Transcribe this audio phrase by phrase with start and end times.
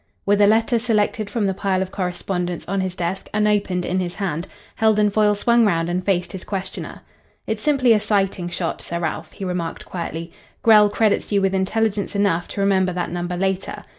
[0.25, 4.15] With a letter selected from the pile of correspondence on his desk unopened in his
[4.15, 7.01] hand, Heldon Foyle swung round and faced his questioner.
[7.45, 10.31] "It's simply a sighting shot, Sir Ralph," he remarked quietly.
[10.63, 13.83] "Grell credits you with intelligence enough to remember that number later.